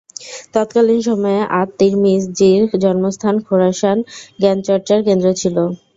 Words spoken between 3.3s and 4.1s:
Khorasan